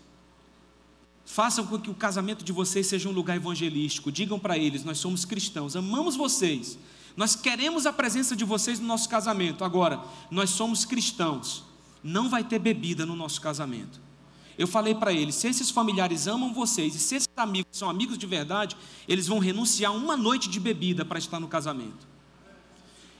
[1.23, 4.11] façam com que o casamento de vocês seja um lugar evangelístico.
[4.11, 6.77] Digam para eles: nós somos cristãos, amamos vocês,
[7.15, 9.63] nós queremos a presença de vocês no nosso casamento.
[9.63, 11.69] Agora, nós somos cristãos
[12.03, 13.99] não vai ter bebida no nosso casamento.
[14.59, 18.17] Eu falei para eles: se esses familiares amam vocês e se esses amigos são amigos
[18.17, 18.75] de verdade,
[19.07, 22.05] eles vão renunciar uma noite de bebida para estar no casamento.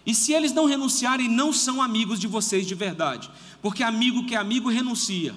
[0.06, 4.36] E se eles não renunciarem, não são amigos de vocês de verdade, porque amigo que
[4.36, 5.34] é amigo renuncia.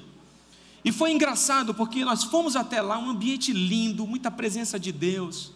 [0.84, 5.52] E foi engraçado porque nós fomos até lá, um ambiente lindo, muita presença de Deus.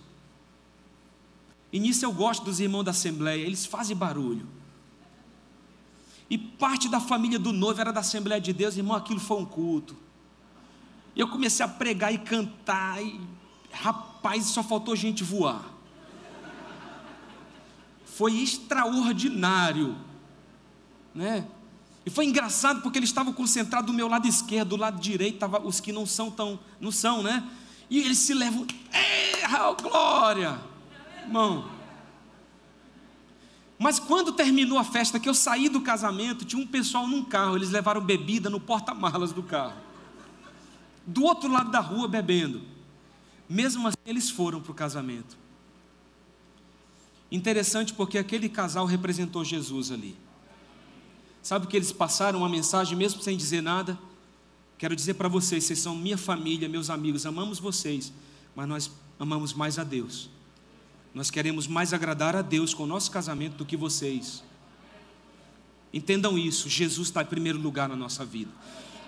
[1.73, 4.47] E nisso eu gosto dos irmãos da Assembleia, eles fazem barulho.
[6.31, 9.45] E parte da família do noivo era da Assembleia de Deus, irmão, aquilo foi um
[9.45, 10.06] culto.
[11.16, 13.18] E eu comecei a pregar e cantar, e
[13.72, 15.64] rapaz, só faltou gente voar.
[18.05, 19.96] Foi extraordinário,
[21.14, 21.46] né?
[22.05, 25.59] E foi engraçado porque eles estavam concentrados do meu lado esquerdo, do lado direito, tava
[25.66, 27.42] os que não são tão, não são, né?
[27.88, 30.61] E eles se levam, é, glória,
[31.22, 31.70] irmão.
[33.79, 37.57] Mas quando terminou a festa, que eu saí do casamento, tinha um pessoal num carro,
[37.57, 39.86] eles levaram bebida no porta-malas do carro.
[41.07, 42.62] Do outro lado da rua bebendo.
[43.49, 45.37] Mesmo assim, eles foram para o casamento.
[47.31, 50.16] Interessante porque aquele casal representou Jesus ali.
[51.42, 53.99] Sabe que eles passaram uma mensagem mesmo sem dizer nada?
[54.79, 58.12] Quero dizer para vocês, vocês são minha família, meus amigos, amamos vocês,
[58.55, 60.29] mas nós amamos mais a Deus.
[61.14, 64.42] Nós queremos mais agradar a Deus com o nosso casamento do que vocês.
[65.92, 68.51] Entendam isso, Jesus está em primeiro lugar na nossa vida.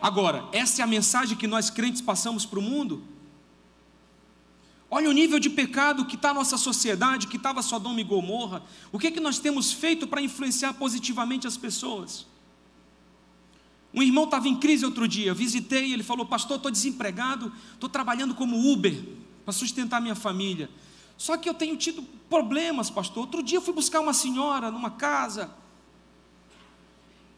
[0.00, 3.02] Agora, essa é a mensagem que nós crentes passamos para o mundo.
[4.90, 8.62] Olha o nível de pecado que está a nossa sociedade, que estava Sodoma e Gomorra.
[8.90, 12.26] O que, é que nós temos feito para influenciar positivamente as pessoas?
[13.92, 18.34] Um irmão estava em crise outro dia, visitei, ele falou: Pastor, estou desempregado, estou trabalhando
[18.34, 19.02] como Uber
[19.44, 20.70] para sustentar minha família.
[21.16, 23.24] Só que eu tenho tido problemas, pastor.
[23.24, 25.50] Outro dia eu fui buscar uma senhora numa casa.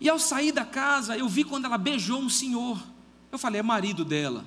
[0.00, 2.82] E ao sair da casa, eu vi quando ela beijou um senhor.
[3.30, 4.44] Eu falei, é marido dela.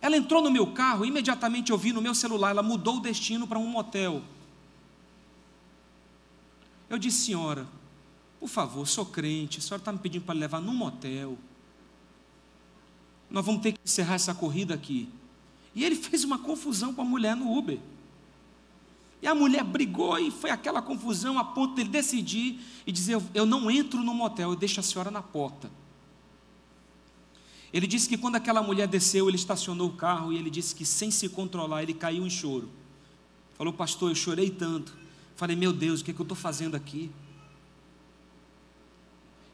[0.00, 3.46] Ela entrou no meu carro, imediatamente eu vi no meu celular, ela mudou o destino
[3.46, 4.22] para um motel.
[6.90, 7.66] Eu disse, senhora,
[8.40, 11.36] por favor, sou crente, a senhora está me pedindo para levar num motel.
[13.30, 15.08] Nós vamos ter que encerrar essa corrida aqui.
[15.74, 17.78] E ele fez uma confusão com a mulher no Uber.
[19.20, 23.20] E a mulher brigou e foi aquela confusão a ponto de ele decidir e dizer:
[23.34, 25.70] Eu não entro no motel, eu deixo a senhora na porta.
[27.72, 30.86] Ele disse que quando aquela mulher desceu, ele estacionou o carro e ele disse que,
[30.86, 32.70] sem se controlar, ele caiu em choro.
[33.58, 34.96] Falou, pastor, eu chorei tanto.
[35.36, 37.10] Falei, meu Deus, o que, é que eu estou fazendo aqui?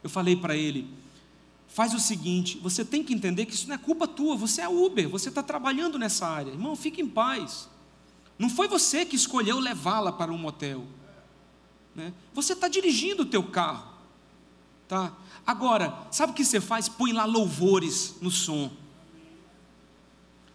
[0.01, 0.87] Eu falei para ele:
[1.67, 4.69] faz o seguinte: você tem que entender que isso não é culpa tua, você é
[4.69, 6.51] Uber, você está trabalhando nessa área.
[6.51, 7.67] Irmão, fique em paz.
[8.37, 10.85] Não foi você que escolheu levá-la para um motel.
[11.95, 12.13] Né?
[12.33, 13.93] Você está dirigindo o teu carro.
[14.87, 15.13] Tá?
[15.45, 16.89] Agora, sabe o que você faz?
[16.89, 18.71] Põe lá louvores no som.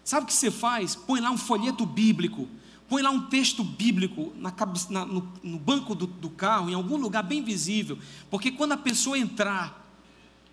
[0.05, 0.95] Sabe o que você faz?
[0.95, 2.49] Põe lá um folheto bíblico.
[2.89, 4.53] Põe lá um texto bíblico na,
[4.91, 7.99] na, no, no, banco do, do carro, em algum lugar bem visível.
[8.29, 9.81] Porque quando a pessoa entrar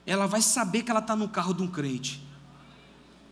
[0.07, 2.25] ela vai saber que ela está no carro de um crente.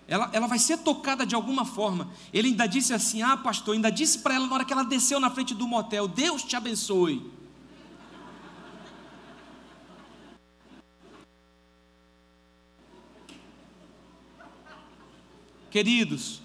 [0.08, 2.12] Ela, ela vai ser tocada de alguma forma.
[2.32, 5.20] Ele ainda disse assim: Ah, pastor, ainda disse para ela na hora que ela desceu
[5.20, 7.32] na frente do motel: Deus te abençoe.
[15.72, 16.42] Queridos,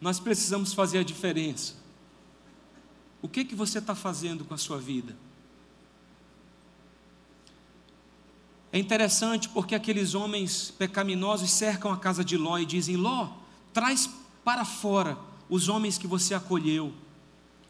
[0.00, 1.74] nós precisamos fazer a diferença.
[3.20, 5.16] O que que você está fazendo com a sua vida?
[8.74, 13.28] É interessante porque aqueles homens pecaminosos cercam a casa de Ló e dizem: Ló,
[13.72, 14.10] traz
[14.44, 15.16] para fora
[15.48, 16.92] os homens que você acolheu,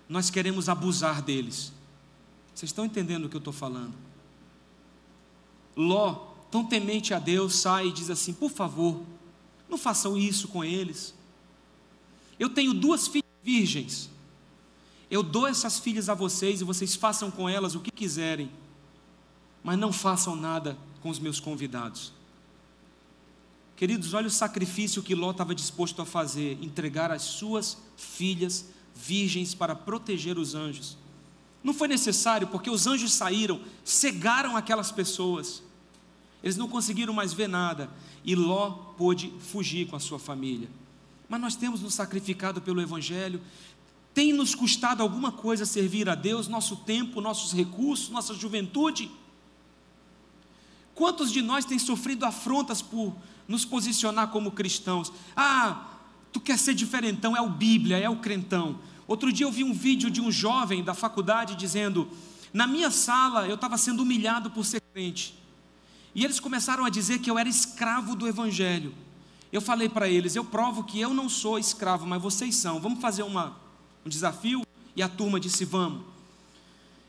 [0.09, 1.75] nós queremos abusar deles.
[2.55, 3.93] Vocês estão entendendo o que eu estou falando?
[5.77, 9.03] Ló tão temente a Deus, sai e diz assim: por favor,
[9.69, 11.15] não façam isso com eles.
[12.39, 14.09] Eu tenho duas filhas virgens.
[15.11, 18.51] Eu dou essas filhas a vocês e vocês façam com elas o que quiserem,
[19.63, 22.15] mas não façam nada com os meus convidados.
[23.77, 29.55] Queridos, olha o sacrifício que Ló estava disposto a fazer: entregar as suas filhas virgens
[29.55, 30.97] para proteger os anjos.
[31.63, 35.63] Não foi necessário, porque os anjos saíram, cegaram aquelas pessoas.
[36.43, 37.91] Eles não conseguiram mais ver nada.
[38.25, 40.71] E Ló pôde fugir com a sua família.
[41.29, 43.43] Mas nós temos nos sacrificado pelo Evangelho.
[44.15, 49.11] Tem nos custado alguma coisa servir a Deus, nosso tempo, nossos recursos, nossa juventude?
[50.95, 53.15] Quantos de nós têm sofrido afrontas por
[53.49, 55.13] nos posicionar como cristãos?
[55.37, 55.87] Ah,
[56.33, 58.79] tu quer ser diferentão, é o Bíblia, é o crentão.
[59.07, 62.09] Outro dia eu vi um vídeo de um jovem da faculdade dizendo:
[62.53, 65.35] Na minha sala eu estava sendo humilhado por ser crente.
[66.15, 68.95] E eles começaram a dizer que eu era escravo do Evangelho.
[69.53, 72.81] Eu falei para eles: Eu provo que eu não sou escravo, mas vocês são.
[72.81, 73.57] Vamos fazer uma,
[74.07, 74.65] um desafio?
[74.97, 76.03] E a turma disse: Vamos.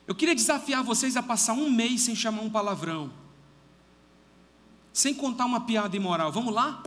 [0.08, 3.10] Eu queria desafiar vocês a passar um mês sem chamar um palavrão,
[4.95, 6.31] sem contar uma piada imoral.
[6.31, 6.81] Vamos lá?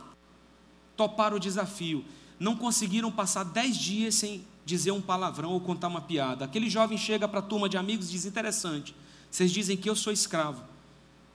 [0.97, 2.03] Toparam o desafio.
[2.39, 6.43] Não conseguiram passar dez dias sem dizer um palavrão ou contar uma piada.
[6.43, 8.95] Aquele jovem chega para a turma de amigos e diz: Interessante,
[9.29, 10.63] vocês dizem que eu sou escravo,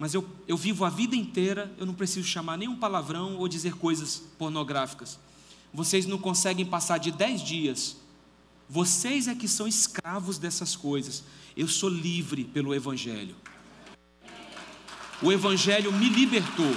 [0.01, 3.75] mas eu, eu vivo a vida inteira, eu não preciso chamar nenhum palavrão ou dizer
[3.75, 5.17] coisas pornográficas.
[5.73, 7.97] Vocês não conseguem passar de dez dias.
[8.69, 11.23] Vocês é que são escravos dessas coisas.
[11.57, 13.37] Eu sou livre pelo Evangelho.
[15.23, 16.75] O Evangelho me libertou.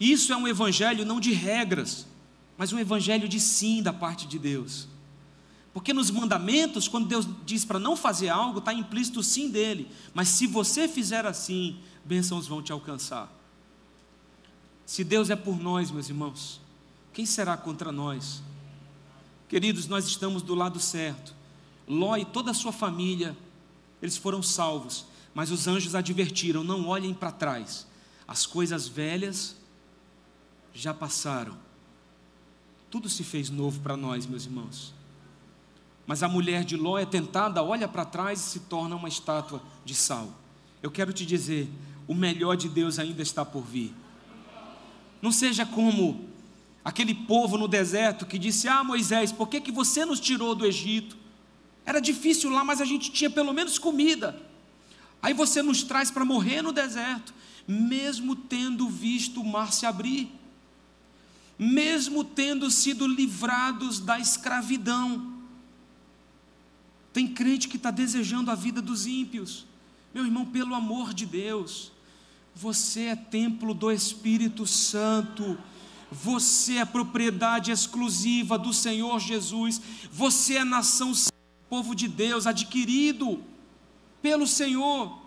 [0.00, 2.06] Isso é um evangelho não de regras,
[2.56, 4.88] mas um evangelho de sim da parte de Deus.
[5.74, 9.88] Porque nos mandamentos, quando Deus diz para não fazer algo, está implícito o sim dele.
[10.14, 13.30] Mas se você fizer assim, bênçãos vão te alcançar.
[14.86, 16.60] Se Deus é por nós, meus irmãos,
[17.12, 18.42] quem será contra nós?
[19.48, 21.34] Queridos, nós estamos do lado certo.
[21.86, 23.36] Ló e toda a sua família,
[24.02, 25.06] eles foram salvos.
[25.34, 27.86] Mas os anjos advertiram: não olhem para trás.
[28.26, 29.56] As coisas velhas
[30.72, 31.56] já passaram
[32.90, 34.92] tudo se fez novo para nós, meus irmãos.
[36.06, 39.62] Mas a mulher de Ló é tentada, olha para trás e se torna uma estátua
[39.84, 40.28] de sal.
[40.82, 41.70] Eu quero te dizer,
[42.08, 43.94] o melhor de Deus ainda está por vir.
[45.22, 46.28] Não seja como
[46.84, 50.66] aquele povo no deserto que disse: Ah, Moisés, por que, que você nos tirou do
[50.66, 51.16] Egito?
[51.84, 54.40] Era difícil lá, mas a gente tinha pelo menos comida.
[55.22, 57.34] Aí você nos traz para morrer no deserto,
[57.66, 60.40] mesmo tendo visto o mar se abrir
[61.60, 65.30] mesmo tendo sido livrados da escravidão.
[67.12, 69.66] Tem crente que está desejando a vida dos ímpios.
[70.14, 71.92] Meu irmão, pelo amor de Deus,
[72.54, 75.58] você é templo do Espírito Santo.
[76.10, 79.82] Você é propriedade exclusiva do Senhor Jesus.
[80.10, 81.12] Você é nação,
[81.70, 83.42] povo de Deus, adquirido
[84.20, 85.18] pelo Senhor.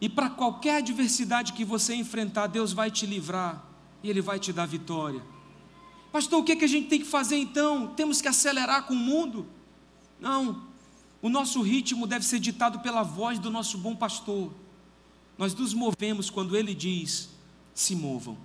[0.00, 3.64] E para qualquer adversidade que você enfrentar, Deus vai te livrar
[4.02, 5.22] e Ele vai te dar vitória.
[6.12, 7.88] Pastor, o que, é que a gente tem que fazer então?
[7.88, 9.46] Temos que acelerar com o mundo?
[10.20, 10.64] Não,
[11.22, 14.52] o nosso ritmo deve ser ditado pela voz do nosso bom pastor.
[15.38, 17.30] Nós nos movemos quando Ele diz:
[17.74, 18.36] se movam.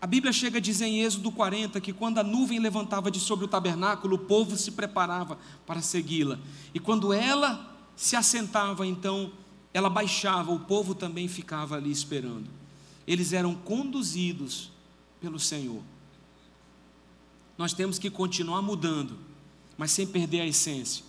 [0.00, 3.44] A Bíblia chega a dizer em Êxodo 40 que quando a nuvem levantava de sobre
[3.44, 6.38] o tabernáculo, o povo se preparava para segui-la.
[6.74, 9.32] E quando ela se assentava, então
[9.72, 12.56] ela baixava, o povo também ficava ali esperando
[13.06, 14.70] eles eram conduzidos
[15.20, 15.82] pelo Senhor.
[17.56, 19.16] Nós temos que continuar mudando,
[19.78, 21.04] mas sem perder a essência.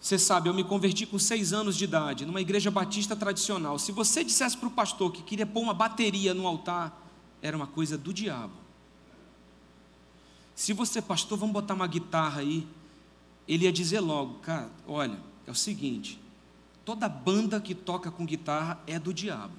[0.00, 3.78] Você sabe, eu me converti com seis anos de idade, numa igreja batista tradicional.
[3.78, 7.05] Se você dissesse para o pastor que queria pôr uma bateria no altar,
[7.42, 8.54] era uma coisa do diabo.
[10.54, 12.66] Se você, pastor, vamos botar uma guitarra aí,
[13.46, 16.20] ele ia dizer logo, cara, olha, é o seguinte,
[16.84, 19.54] toda banda que toca com guitarra é do diabo.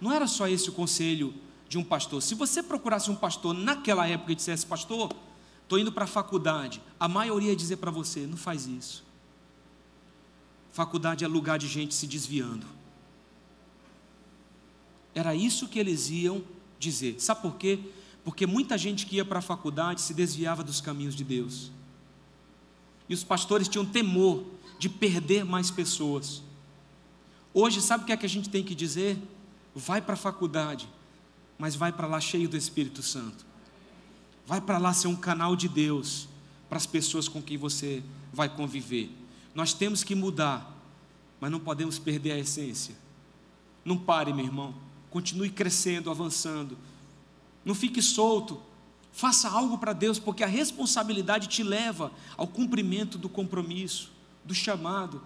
[0.00, 1.32] Não era só esse o conselho
[1.68, 2.20] de um pastor.
[2.22, 5.14] Se você procurasse um pastor naquela época e dissesse, pastor,
[5.62, 9.04] estou indo para a faculdade, a maioria ia dizer para você: não faz isso.
[10.72, 12.66] Faculdade é lugar de gente se desviando.
[15.14, 16.42] Era isso que eles iam
[16.78, 17.20] dizer.
[17.20, 17.78] Sabe por quê?
[18.24, 21.70] Porque muita gente que ia para a faculdade se desviava dos caminhos de Deus.
[23.08, 24.44] E os pastores tinham temor
[24.78, 26.42] de perder mais pessoas.
[27.52, 29.18] Hoje, sabe o que é que a gente tem que dizer?
[29.74, 30.88] vai para a faculdade,
[31.58, 33.44] mas vai para lá cheio do Espírito Santo.
[34.46, 36.28] Vai para lá ser um canal de Deus,
[36.68, 38.02] para as pessoas com quem você
[38.32, 39.10] vai conviver.
[39.54, 40.70] Nós temos que mudar,
[41.40, 42.94] mas não podemos perder a essência.
[43.84, 44.74] Não pare, meu irmão.
[45.14, 46.76] Continue crescendo, avançando.
[47.64, 48.60] Não fique solto.
[49.12, 54.10] Faça algo para Deus, porque a responsabilidade te leva ao cumprimento do compromisso,
[54.44, 55.22] do chamado.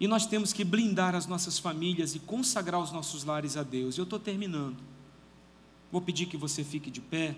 [0.00, 3.96] E nós temos que blindar as nossas famílias e consagrar os nossos lares a Deus.
[3.96, 4.78] Eu estou terminando.
[5.92, 7.36] Vou pedir que você fique de pé.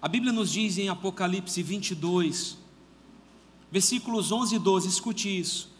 [0.00, 2.56] A Bíblia nos diz em Apocalipse 22,
[3.70, 5.70] versículos 11 e 12, escute isso.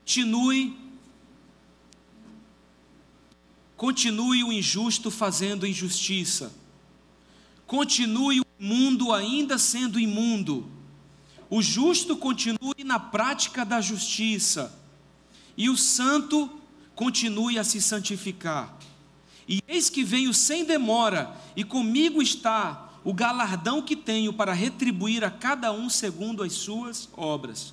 [0.00, 0.76] Continue,
[3.76, 6.54] continue o injusto fazendo injustiça,
[7.66, 10.70] continue o imundo ainda sendo imundo,
[11.50, 14.72] o justo continue na prática da justiça,
[15.56, 16.50] e o santo
[16.94, 18.76] continue a se santificar.
[19.48, 25.22] E eis que venho sem demora, e comigo está o galardão que tenho para retribuir
[25.22, 27.72] a cada um segundo as suas obras.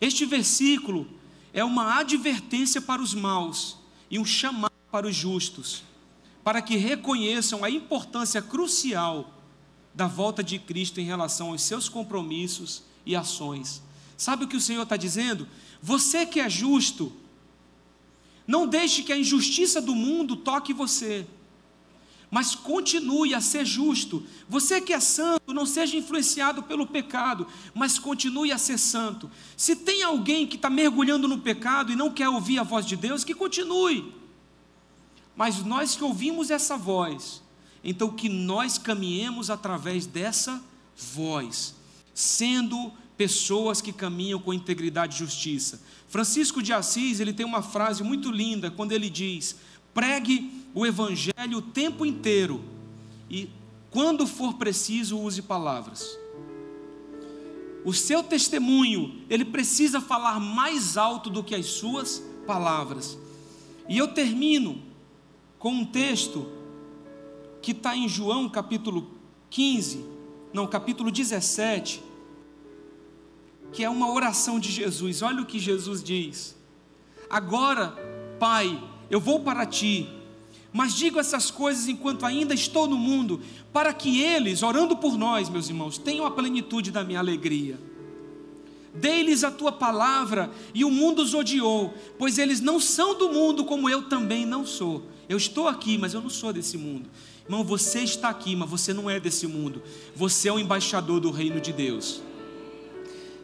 [0.00, 1.08] Este versículo
[1.52, 5.82] é uma advertência para os maus e um chamado para os justos,
[6.44, 9.28] para que reconheçam a importância crucial
[9.92, 13.82] da volta de Cristo em relação aos seus compromissos e ações.
[14.16, 15.48] Sabe o que o Senhor está dizendo?
[15.82, 17.12] Você que é justo,
[18.46, 21.26] não deixe que a injustiça do mundo toque você
[22.32, 24.24] mas continue a ser justo.
[24.48, 29.30] Você que é santo, não seja influenciado pelo pecado, mas continue a ser santo.
[29.54, 32.96] Se tem alguém que está mergulhando no pecado e não quer ouvir a voz de
[32.96, 34.14] Deus, que continue.
[35.36, 37.42] Mas nós que ouvimos essa voz,
[37.84, 40.58] então que nós caminhemos através dessa
[40.96, 41.74] voz,
[42.14, 45.82] sendo pessoas que caminham com integridade e justiça.
[46.08, 49.56] Francisco de Assis, ele tem uma frase muito linda quando ele diz:
[49.92, 52.62] Pregue o Evangelho o tempo inteiro
[53.28, 53.48] e,
[53.90, 56.18] quando for preciso, use palavras.
[57.84, 63.18] O seu testemunho, ele precisa falar mais alto do que as suas palavras.
[63.88, 64.80] E eu termino
[65.58, 66.46] com um texto
[67.60, 69.10] que está em João capítulo
[69.50, 70.04] 15,
[70.52, 72.02] não, capítulo 17,
[73.72, 75.22] que é uma oração de Jesus.
[75.22, 76.56] Olha o que Jesus diz:
[77.28, 77.96] Agora,
[78.38, 80.08] Pai, eu vou para ti,
[80.72, 83.40] mas digo essas coisas enquanto ainda estou no mundo,
[83.72, 87.78] para que eles, orando por nós, meus irmãos, tenham a plenitude da minha alegria.
[88.94, 93.64] Dei-lhes a tua palavra e o mundo os odiou, pois eles não são do mundo
[93.64, 95.02] como eu também não sou.
[95.28, 97.08] Eu estou aqui, mas eu não sou desse mundo.
[97.44, 99.82] Irmão, você está aqui, mas você não é desse mundo.
[100.14, 102.22] Você é o embaixador do reino de Deus.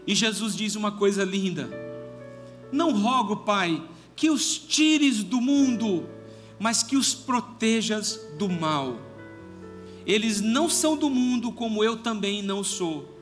[0.07, 1.68] E Jesus diz uma coisa linda:
[2.70, 3.83] Não rogo, Pai,
[4.14, 6.09] que os tires do mundo,
[6.59, 8.98] mas que os protejas do mal.
[10.06, 13.18] Eles não são do mundo, como eu também não sou.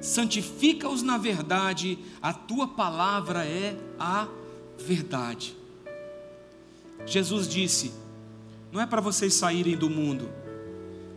[0.00, 4.28] Santifica-os na verdade, a tua palavra é a
[4.78, 5.56] verdade.
[7.06, 7.92] Jesus disse:
[8.70, 10.28] não é para vocês saírem do mundo,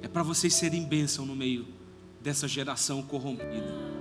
[0.02, 1.68] é para vocês serem bênção no meio
[2.22, 3.92] dessa geração corrompida.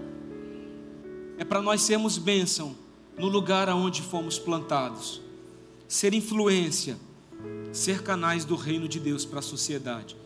[1.36, 2.76] É para nós sermos bênção
[3.18, 5.20] no lugar aonde fomos plantados,
[5.88, 6.96] ser influência,
[7.73, 10.16] ser canais do reino de Deus para a sociedade.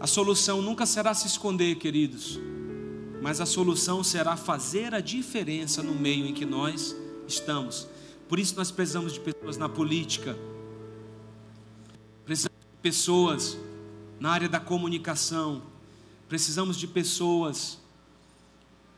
[0.00, 2.38] A solução nunca será se esconder, queridos,
[3.20, 6.94] mas a solução será fazer a diferença no meio em que nós
[7.26, 7.88] estamos.
[8.28, 10.38] Por isso nós precisamos de pessoas na política,
[12.24, 13.58] precisamos de pessoas
[14.20, 15.62] na área da comunicação,
[16.28, 17.78] precisamos de pessoas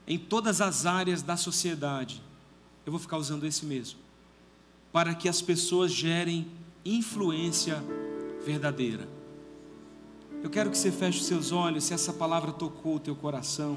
[0.07, 2.21] em todas as áreas da sociedade.
[2.85, 4.10] Eu vou ficar usando esse mesmo.
[4.93, 6.47] Para que as pessoas gerem
[6.85, 7.83] influência
[8.45, 9.09] verdadeira.
[10.43, 13.77] Eu quero que você feche os seus olhos, se essa palavra tocou o teu coração.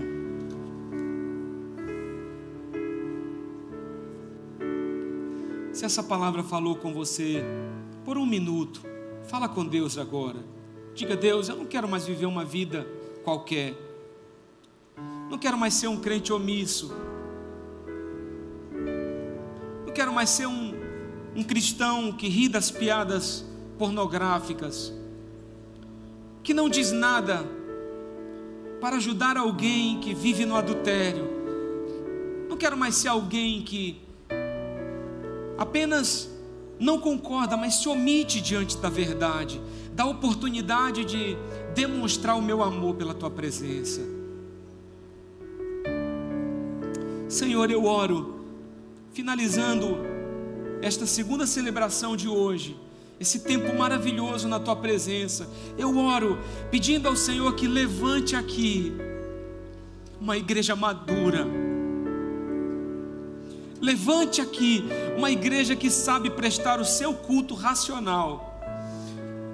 [5.74, 7.44] Se essa palavra falou com você
[8.06, 8.82] por um minuto,
[9.26, 10.40] fala com Deus agora.
[10.94, 12.88] Diga, Deus, eu não quero mais viver uma vida
[13.24, 13.74] qualquer.
[15.30, 16.94] Não quero mais ser um crente omisso.
[19.86, 20.73] Não quero mais ser um,
[21.36, 23.46] um cristão que ri das piadas
[23.78, 24.94] pornográficas,
[26.44, 27.44] que não diz nada
[28.80, 31.28] para ajudar alguém que vive no adultério.
[32.50, 34.02] Não quero mais ser alguém que
[35.58, 36.30] apenas
[36.80, 39.62] não concorda, mas se omite diante da verdade,
[39.94, 41.38] dá oportunidade de
[41.74, 44.02] demonstrar o meu amor pela tua presença.
[47.30, 48.46] Senhor, eu oro,
[49.14, 50.13] finalizando
[50.84, 52.76] esta segunda celebração de hoje,
[53.18, 55.50] esse tempo maravilhoso na tua presença.
[55.78, 56.38] Eu oro
[56.70, 58.92] pedindo ao Senhor que levante aqui
[60.20, 61.48] uma igreja madura.
[63.80, 64.84] Levante aqui
[65.18, 68.62] uma igreja que sabe prestar o seu culto racional,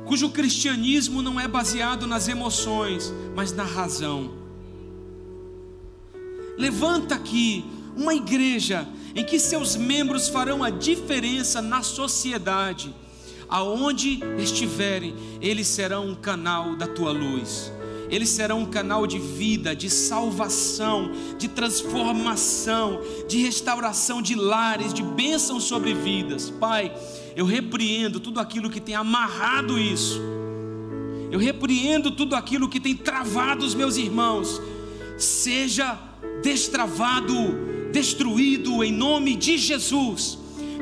[0.05, 4.31] cujo cristianismo não é baseado nas emoções, mas na razão.
[6.57, 7.65] Levanta aqui
[7.95, 12.93] uma igreja em que seus membros farão a diferença na sociedade,
[13.47, 17.71] aonde estiverem, eles serão um canal da tua luz.
[18.09, 25.03] Eles serão um canal de vida, de salvação, de transformação, de restauração de lares, de
[25.03, 26.49] bênção sobre vidas.
[26.49, 26.91] Pai,
[27.35, 30.19] eu repreendo tudo aquilo que tem amarrado isso.
[31.31, 34.59] Eu repreendo tudo aquilo que tem travado os meus irmãos.
[35.15, 35.99] Seja
[36.41, 37.35] destravado,
[37.91, 40.37] destruído em nome de Jesus,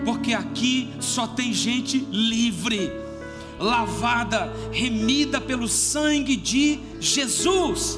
[0.05, 2.91] porque aqui só tem gente livre,
[3.59, 7.97] lavada, remida pelo sangue de Jesus.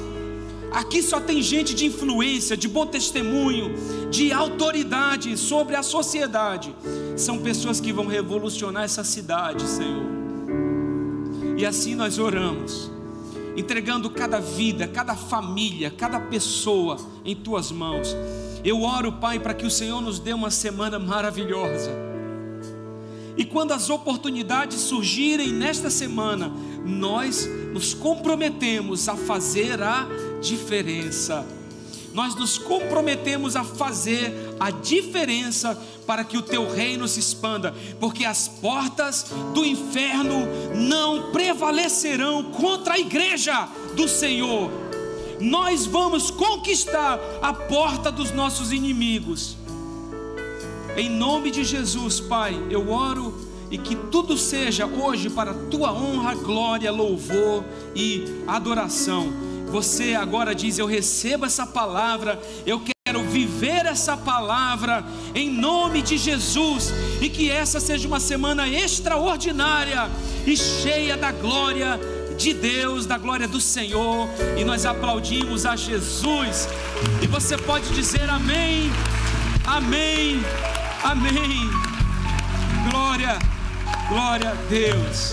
[0.72, 3.74] Aqui só tem gente de influência, de bom testemunho,
[4.08, 6.74] de autoridade sobre a sociedade.
[7.16, 10.04] São pessoas que vão revolucionar essa cidade, Senhor.
[11.56, 12.90] E assim nós oramos
[13.56, 18.16] entregando cada vida, cada família, cada pessoa em tuas mãos.
[18.64, 21.90] Eu oro, Pai, para que o Senhor nos dê uma semana maravilhosa.
[23.36, 26.52] E quando as oportunidades surgirem nesta semana,
[26.84, 30.06] nós nos comprometemos a fazer a
[30.42, 31.46] diferença.
[32.12, 38.24] Nós nos comprometemos a fazer a diferença para que o teu reino se expanda, porque
[38.24, 44.89] as portas do inferno não prevalecerão contra a igreja do Senhor.
[45.40, 49.56] Nós vamos conquistar a porta dos nossos inimigos.
[50.96, 56.34] Em nome de Jesus, Pai, eu oro e que tudo seja hoje para tua honra,
[56.34, 57.64] glória, louvor
[57.94, 59.32] e adoração.
[59.68, 66.18] Você agora diz: Eu recebo essa palavra, eu quero viver essa palavra em nome de
[66.18, 70.10] Jesus e que essa seja uma semana extraordinária
[70.46, 71.98] e cheia da glória
[72.40, 74.26] de Deus, da glória do Senhor,
[74.56, 76.66] e nós aplaudimos a Jesus.
[77.20, 78.90] E você pode dizer amém,
[79.66, 80.40] amém,
[81.04, 81.70] amém.
[82.90, 83.38] Glória,
[84.08, 85.28] glória a Deus.